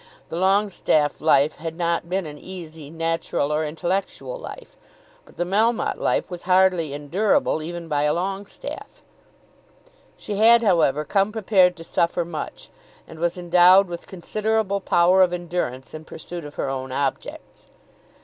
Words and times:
The 0.29 0.35
Longestaffe 0.35 1.21
life 1.21 1.57
had 1.57 1.75
not 1.77 2.09
been 2.09 2.25
an 2.25 2.39
easy, 2.39 2.89
natural, 2.89 3.53
or 3.53 3.63
intellectual 3.63 4.35
life; 4.35 4.75
but 5.25 5.37
the 5.37 5.43
Melmotte 5.43 5.97
life 5.97 6.31
was 6.31 6.41
hardly 6.49 6.91
endurable 6.91 7.61
even 7.61 7.87
by 7.87 8.05
a 8.05 8.13
Longestaffe. 8.15 9.03
She 10.17 10.37
had, 10.37 10.63
however, 10.63 11.05
come 11.05 11.31
prepared 11.31 11.75
to 11.75 11.83
suffer 11.83 12.25
much, 12.25 12.71
and 13.07 13.19
was 13.19 13.37
endowed 13.37 13.87
with 13.89 14.07
considerable 14.07 14.81
power 14.81 15.21
of 15.21 15.33
endurance 15.33 15.93
in 15.93 16.03
pursuit 16.03 16.45
of 16.45 16.55
her 16.55 16.67
own 16.67 16.91
objects. 16.91 17.69